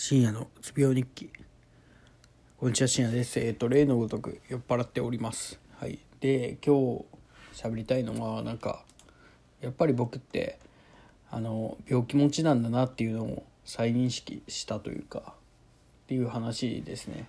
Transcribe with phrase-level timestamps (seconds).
[0.00, 1.28] 深夜のうつ病日記。
[2.56, 3.40] こんにちは深夜です。
[3.40, 5.58] えっ、と例のごとく酔っ払っております。
[5.76, 5.98] はい。
[6.20, 7.04] で今日
[7.52, 8.84] 喋りたいのはなんか
[9.60, 10.60] やっぱり僕って
[11.32, 17.26] あの病気持ちなんだなっていうのを再認識したというかっていう話ですね。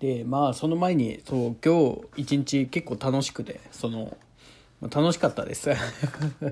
[0.00, 4.16] でまあその前にそう今日一日結構楽しくてその
[4.80, 5.68] 楽しかったです。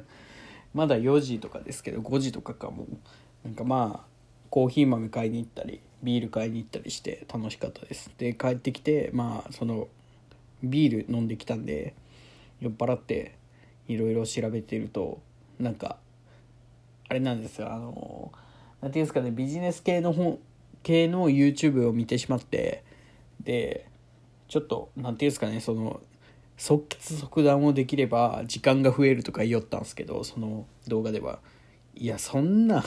[0.75, 2.86] まだ4時とかですけど5時とかかも。
[3.43, 4.14] なんかまあ
[4.55, 8.12] コーヒー豆買いに行ったりビール買いに行ったりして楽しかったです。
[8.19, 9.88] で帰ってきてまあその
[10.62, 11.92] ビール飲んできたんで
[12.60, 13.34] 酔っ払って
[13.88, 15.19] いろいろ調べてると
[15.59, 15.96] なんか
[17.09, 17.73] あれなんですよ。
[17.73, 18.30] あの
[18.80, 20.38] なんていうんですかねビジネス系の本
[20.84, 22.84] 系の YouTube を見てしまって
[23.43, 23.88] で
[24.46, 26.01] ちょっとなんていうんですかねその
[26.59, 31.41] 即決即断をできれば時間が増えるとか言いよったんですけどその動画では。
[31.96, 32.84] いやそんな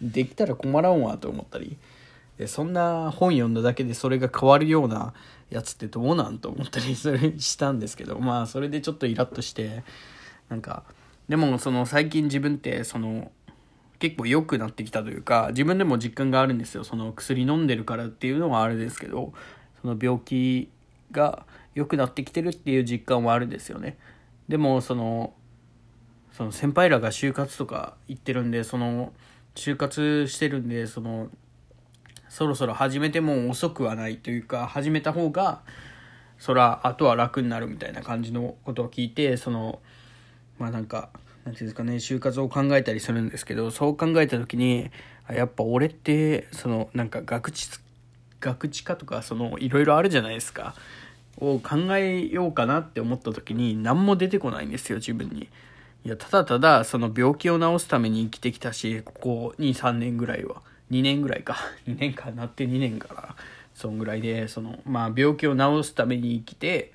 [0.00, 1.76] できたら困らんわと思ったり
[2.46, 5.12] そんな本読んだだけでそれが変わるような
[5.50, 9.82] やつってどうなんと思ったりそれ したんですけどまあそれでちょっとイラッとして
[10.48, 10.84] なんか
[11.28, 13.30] でもその最近自分ってその
[13.98, 16.84] 結構良くなってきたというか自分でも実感があるんですよ。
[16.84, 19.34] その薬飲んでるからっていうのはあれですけど
[19.82, 20.70] その病気
[21.12, 23.98] が良くなってきてるっていう実感はあるんですよね。
[24.48, 25.34] でもその
[26.32, 29.12] その先輩らが就活とか行ってるんでその
[29.54, 31.28] 就活してるんでその
[32.28, 35.62] そろそろ始めても遅くはないというか始めた方が
[36.38, 39.80] そらあとは楽になるみたいな感じのことを聞いてその
[40.58, 41.10] まあなんか
[41.44, 44.90] なんていうんですかね就活を考えたりするんですけどそう考えた時に
[45.28, 47.68] やっぱ俺ってそのなんか学知
[48.40, 50.74] 学知化とかそのいろいろあるじゃないですか
[51.38, 55.48] を考えようかなって思った時に何も出てこないんですよ自分に。
[56.04, 60.62] いやただただその病気を治すために生きてきたしここ23年ぐらいは。
[60.90, 61.56] 2年ぐらいか。
[61.86, 63.36] 2年かなって2年から
[63.74, 66.92] そんぐらいでそのまあ病気を治すために生きて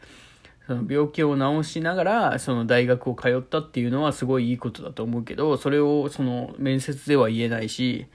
[0.68, 8.08] その病気を治しながらその大学を通ったっていうのはすごいいいことだと思うけどそれをその面接では言えないし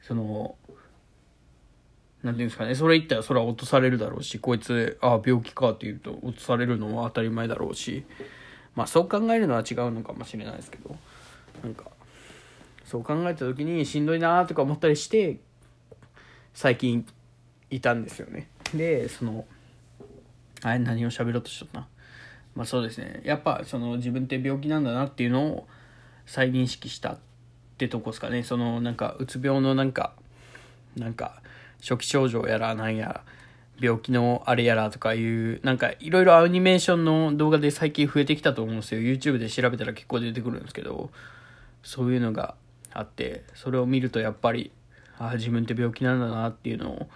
[0.00, 0.56] その
[2.22, 2.74] なんていうんですかね。
[2.74, 8.04] それ言ったらそれは落とされるだろうしこいつああ病気かって言うと落とされるのは当たり前だろうし
[8.74, 10.96] まあそう考えるのは違うのかもしれないですけど
[11.62, 11.84] なんか
[12.84, 15.38] そう考えた時にしんどいなとか思ったりして
[16.54, 17.06] 最近
[17.70, 18.48] いたんですよね。
[18.74, 19.44] でその
[20.62, 21.80] あれ何を喋ろうとしとった？
[21.80, 21.86] な
[22.54, 23.22] まあそうですね。
[23.24, 25.68] やっぱその自分って病気なんだなっていうのを
[26.26, 27.18] 再認識したっ
[27.78, 28.42] てとこですかね。
[28.42, 30.14] そのなんかうつ病のなんか
[30.96, 31.40] なんか
[31.80, 33.22] 初期症状やらなんや
[33.80, 39.00] 病気のあれやらとかいうなんかいろいろアニメーションの動画で最近増えてきたと思うんですよ。
[39.00, 41.10] YouTube で調べたら結構出てくるんですけど。
[41.82, 42.56] そういうのが
[42.92, 44.70] あってそれを見るとやっぱり
[45.18, 47.08] ああ自分って病気なんだなっていうのを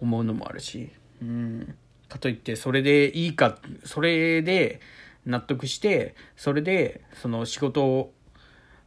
[0.00, 0.90] 思うのもあるし。
[1.20, 1.74] うん。
[2.08, 4.80] かといってそれでいいかそれで
[5.26, 8.12] 納得してそれでその仕事を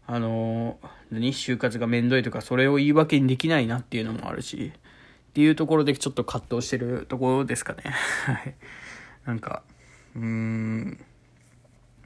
[0.06, 0.80] あの
[1.12, 1.34] 何？
[1.34, 4.72] 就活がめんどいとかそれを言い訳にできないなっていうのもあるし。
[5.38, 7.84] っていうところでちょっと葛藤してるところですかね。
[8.26, 8.56] はい。
[9.24, 9.62] なんか
[10.16, 11.00] うーん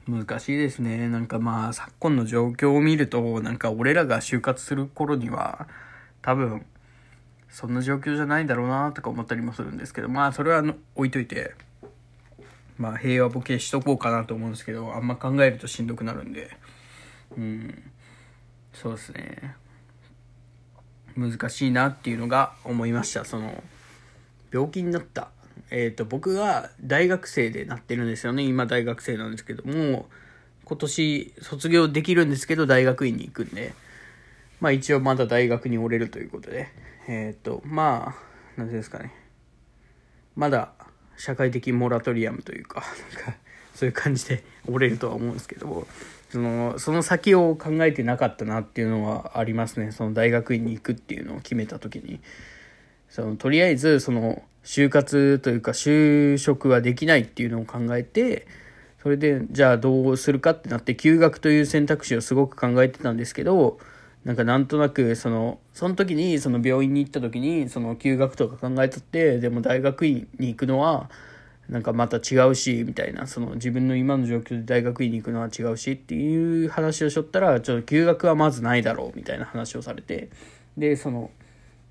[0.06, 1.08] 難しいですね。
[1.08, 5.66] なんかまあ昨今の状況を見るとなんか俺らが就活する頃には
[6.20, 6.66] 多分
[7.48, 10.62] そんな状況じゃないだろうなとか思ったりもするんですけどまあそれは
[10.94, 11.54] 置いといて
[12.76, 16.50] まあ平和ボケしとこうかなと思うんですけどあんま考えるとしんどくなるんで
[17.34, 17.82] うん
[18.74, 19.56] そうですね。
[21.16, 23.24] 難しいなっていうのが思いました。
[23.24, 23.62] その
[24.52, 25.30] 病気になった。
[25.70, 28.42] えっ、ー、と僕が大学生でなってるんですよね。
[28.42, 30.08] 今大学生なんですけども
[30.64, 33.74] 今年卒業できるんですけど大学院に行くんで。
[34.60, 36.68] まあ一応まだ大学におれるということで。
[37.08, 38.22] えっ、ー、とまあ
[38.56, 39.12] 何ていうんですかね。
[40.36, 40.72] まだ
[41.16, 42.82] 社会的モラトリアムというか
[43.14, 43.36] なんか
[43.74, 45.86] そういう感じでおれるとは思うんですけど
[46.32, 49.92] そのその先を考えてなかったなっていうのはありますね。
[49.92, 52.20] その大学院に行くっていうのを決めた時に。
[53.10, 58.46] そのとりあえずその就活というか就職はできないっていうのを考えて
[59.02, 63.78] それでじゃあどうするかってなって休学という選択肢をすごく考えてたんですけど
[64.24, 71.10] なんかなんとなくそのその時にその病院に行った時にその休学とか考えとってでも大学院に行くのは
[71.72, 80.28] なんかまた違うしみたいなその自分の今の状況で大学院に行くのは違うしっていう話をしとったらちょっと休学はまずないだろうみたいな話をされて
[80.76, 81.30] でその、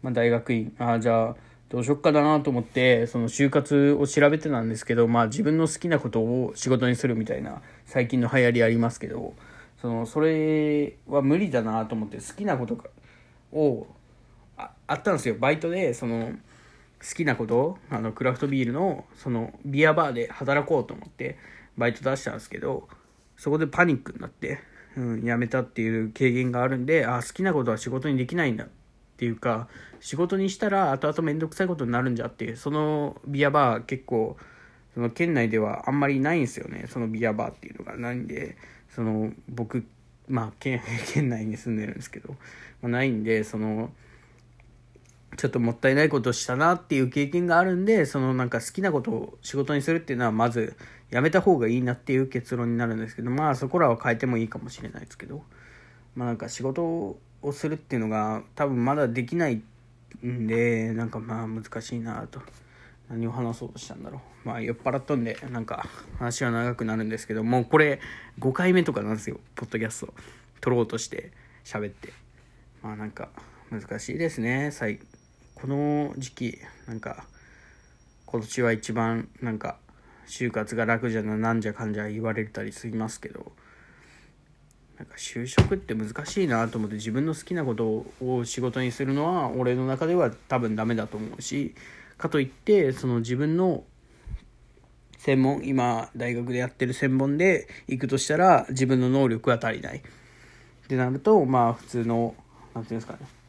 [0.04, 1.36] まあ、大学院ああじゃあ
[1.70, 9.34] どうしよっかだなと思ってその就活を調べてたんですけどまあ自分の好きなことを仕事にするみたいな最近の流行りありますけど
[9.82, 12.78] そのそれは無理だなと思って好きなこと
[13.52, 13.88] を
[14.58, 15.36] ああったんですよ。
[15.40, 16.34] バイトでその
[17.02, 21.38] 好きなことあのクラフトビールのそのビアバーで働こうと思って
[21.78, 22.88] バイト出したんですけど
[23.38, 24.60] そこでパニックになって、
[24.96, 28.68] うん、辞めたっていう経験があるんであ好きなことは仕事にできないんだっ
[29.18, 29.68] ていうか
[30.00, 34.38] 仕事にしたら後々面倒くさいことになるんじゃっていうそのビアバー結構
[34.94, 38.58] その県内ではあんまりないんですよねそのビアバーっていうのがないんで
[38.90, 39.86] その僕
[40.28, 40.82] まあ県
[41.14, 42.30] 県内に住んでるんですけど、
[42.82, 43.92] まあ、ないんでその
[45.38, 50.76] ちょっともったいないことしたなっていう経験があるんでそのなんか好きなことを仕事にするっていうのはまず
[51.10, 55.44] やめた方がいいなっていう結論になるんですけどまあそこらは変えてもいいかもしれないですけど
[56.16, 57.18] まあなんか仕事を
[57.54, 59.62] するっていうのが多分まだできない
[60.26, 62.42] んでなんかまあ難しいなと。
[63.10, 64.48] 何を話そうとしたんだろう。
[64.48, 65.86] まあ酔っ払ったんでなんか
[66.18, 68.00] 話は長くなるんですけどもうこれ
[68.40, 69.38] 5回目とかなんですよ。
[69.56, 70.14] ポッドキャスト
[70.62, 71.32] 撮ろうとして
[71.66, 72.14] 喋って。
[72.82, 73.28] まあなんか
[73.70, 75.11] 難しいですね最近
[75.62, 77.26] この時期なんか
[78.26, 79.78] 今年は一番なんか
[80.28, 83.52] 就活が楽じゃななんじゃかんじゃ言われたりしますけど
[84.98, 91.76] なんか就職って難しいなと思って自分の好きなことを仕事にするのは俺の中では多分ダメだと思うし
[92.18, 93.84] かといってその自分の
[95.20, 99.98] 専門今大学でやってる専門で行くとしたら自分の能力が足りない。
[99.98, 100.02] っ
[100.88, 102.34] てなるとまあ普通の
[102.74, 103.41] 何ていうんですかね。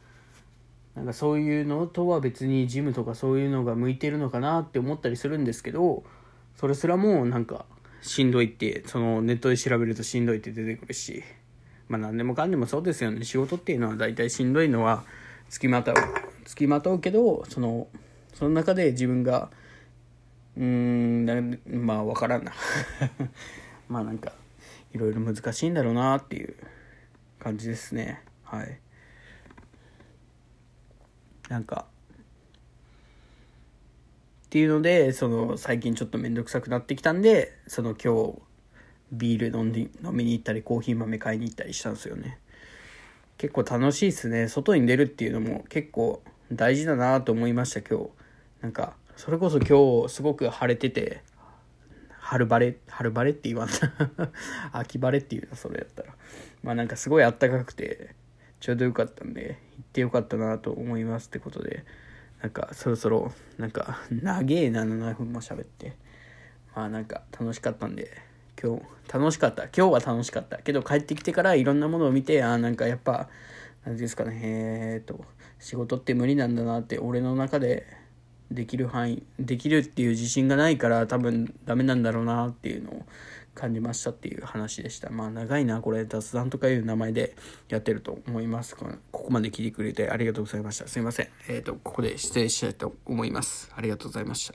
[0.95, 6.05] なんかそういうのとは別にジムとかそういうのが向いてるのかなって思ったりするんですけど
[6.55, 7.65] それすらもなんか
[8.03, 11.23] しんどいってそのネットで調べるとしんどいって出てくるし。
[11.93, 13.23] まあ何でもかんでもそうですよね。
[13.23, 15.05] 仕事っていうのは大体しんどいのは
[15.51, 15.95] つきまとう
[16.47, 17.87] つきまとうけどその
[18.33, 19.51] その中で自分が
[20.57, 22.53] うーんまあ分からんな。
[23.89, 24.33] まあなんか
[24.95, 26.55] いろいろ難しいんだろうなっていう
[27.39, 28.23] 感じですね。
[28.43, 28.81] はい。
[31.49, 31.87] なんか
[34.47, 38.39] っていうのでその最近ちょっと面倒くさくなってきたんでその今日
[39.13, 42.39] ビール飲んで飲みに行ったりコーヒー豆買いに行ったりしたんですよね。
[43.39, 44.49] 結構楽しいっすね。
[44.49, 46.23] 外に出るっていうのも結構
[46.53, 48.11] 大事だなと思いました今日。
[48.61, 51.23] なんかそれこそ今日すごく晴れてて
[52.21, 54.31] 春晴れ春晴れって言わんな。
[54.73, 56.15] 秋晴れっていうなそれやったら。
[56.63, 58.15] まあなんかすごいあったかくて
[58.63, 61.85] ちょうどよかったんで行ってよかったなと思いますってことで
[62.41, 65.97] なんかそろそろなんか長えな7分も喋って。
[66.75, 68.11] まあなんか楽しかったんで
[68.63, 69.65] 今日楽しかった。
[69.65, 70.59] 今日は楽しかった。
[70.59, 73.29] けど帰ってきてからいろんなものを見てああなんかやっぱ
[73.85, 75.25] 何ですかねえ、っと
[75.59, 77.85] 仕事って無理なんだなって俺の中で
[78.53, 83.03] できる範囲できるっていう自信がないから多分ダメなんだろうなっていうのを
[83.55, 85.11] 感じましたっていう話でした。
[85.11, 87.37] まあ長いなこれ雑談とかいう名前で
[87.69, 88.77] やってると思います。
[88.77, 90.89] ここまで聞いてくれてありがとうございました。
[90.89, 91.29] すいません。
[91.49, 93.71] えっ、ー、とここで失礼したいと思います。
[93.75, 94.51] ありがとうございました。